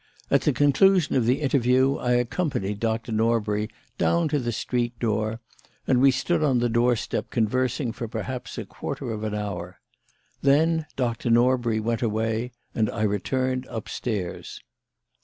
[0.31, 3.69] At the conclusion of the interview I accompanied Doctor Norbury
[3.99, 5.41] down to the street door,
[5.85, 9.79] and we stood on the doorstep conversing for perhaps a quarter of an hour.
[10.41, 14.59] Then Doctor Norbury went away and I returned upstairs.